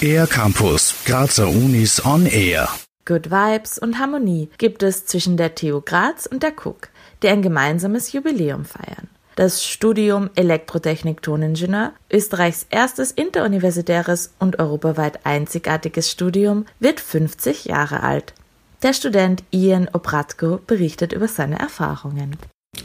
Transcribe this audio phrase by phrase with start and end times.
[0.00, 2.68] Air Campus, Grazer Unis on Air.
[3.04, 6.88] Good Vibes und Harmonie gibt es zwischen der TU Graz und der KUK,
[7.22, 9.08] die ein gemeinsames Jubiläum feiern.
[9.36, 18.32] Das Studium Elektrotechnik-Toningenieur, Österreichs erstes interuniversitäres und europaweit einzigartiges Studium, wird 50 Jahre alt.
[18.82, 22.36] Der Student Ian Obratko berichtet über seine Erfahrungen.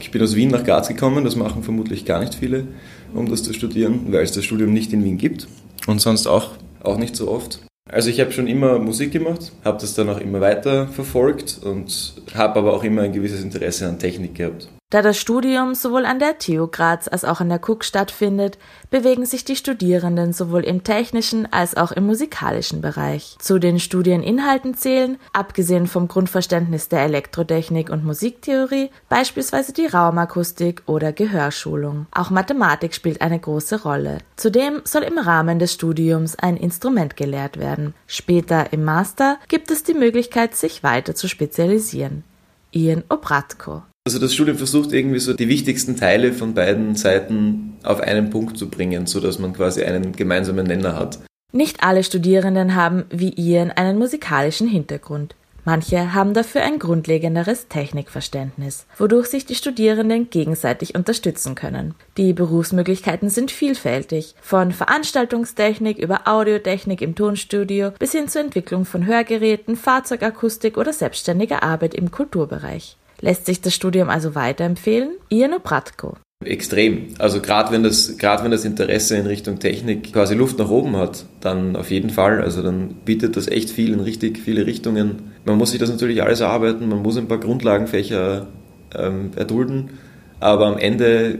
[0.01, 2.65] Ich bin aus Wien nach Graz gekommen, das machen vermutlich gar nicht viele,
[3.13, 5.47] um das zu studieren, weil es das Studium nicht in Wien gibt
[5.85, 6.49] und sonst auch,
[6.81, 7.59] auch nicht so oft.
[7.87, 12.15] Also ich habe schon immer Musik gemacht, habe das dann auch immer weiter verfolgt und
[12.33, 14.69] habe aber auch immer ein gewisses Interesse an Technik gehabt.
[14.91, 18.57] Da das Studium sowohl an der TU Graz als auch an der KUK stattfindet,
[18.89, 23.37] bewegen sich die Studierenden sowohl im technischen als auch im musikalischen Bereich.
[23.39, 31.13] Zu den Studieninhalten zählen, abgesehen vom Grundverständnis der Elektrotechnik und Musiktheorie, beispielsweise die Raumakustik oder
[31.13, 32.07] Gehörschulung.
[32.11, 34.17] Auch Mathematik spielt eine große Rolle.
[34.35, 37.93] Zudem soll im Rahmen des Studiums ein Instrument gelehrt werden.
[38.07, 42.25] Später im Master gibt es die Möglichkeit, sich weiter zu spezialisieren.
[42.73, 48.01] Ian Obratko also das Studium versucht irgendwie so die wichtigsten Teile von beiden Seiten auf
[48.01, 51.19] einen Punkt zu bringen, so dass man quasi einen gemeinsamen Nenner hat.
[51.53, 55.35] Nicht alle Studierenden haben wie Ian einen musikalischen Hintergrund.
[55.63, 61.93] Manche haben dafür ein grundlegenderes Technikverständnis, wodurch sich die Studierenden gegenseitig unterstützen können.
[62.17, 69.05] Die Berufsmöglichkeiten sind vielfältig, von Veranstaltungstechnik über Audiotechnik im Tonstudio bis hin zur Entwicklung von
[69.05, 72.97] Hörgeräten, Fahrzeugakustik oder selbstständiger Arbeit im Kulturbereich.
[73.21, 75.11] Lässt sich das Studium also weiterempfehlen?
[75.29, 76.17] Ian Obratko.
[76.43, 77.09] Extrem.
[77.19, 80.97] Also gerade wenn das gerade wenn das Interesse in Richtung Technik quasi Luft nach oben
[80.97, 82.41] hat, dann auf jeden Fall.
[82.41, 85.33] Also dann bietet das echt viel in richtig viele Richtungen.
[85.45, 88.47] Man muss sich das natürlich alles erarbeiten, man muss ein paar Grundlagenfächer
[88.95, 89.91] ähm, erdulden,
[90.39, 91.39] aber am Ende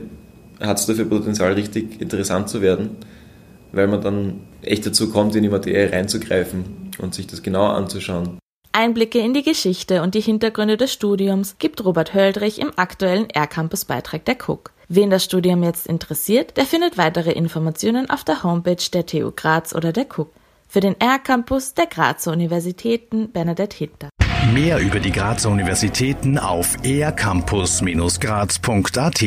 [0.60, 2.90] hat es dafür Potenzial, richtig interessant zu werden,
[3.72, 6.64] weil man dann echt dazu kommt, in die Materie reinzugreifen
[6.98, 8.38] und sich das genauer anzuschauen.
[8.72, 14.24] Einblicke in die Geschichte und die Hintergründe des Studiums gibt Robert Höldrich im aktuellen R-Campus-Beitrag
[14.24, 14.72] der Cook.
[14.88, 19.74] Wen das Studium jetzt interessiert, der findet weitere Informationen auf der Homepage der TU Graz
[19.74, 20.30] oder der Cook.
[20.68, 24.08] Für den R-Campus der Grazer Universitäten Bernadette Hitter.
[24.54, 29.22] Mehr über die Grazer Universitäten auf ercampus-graz.at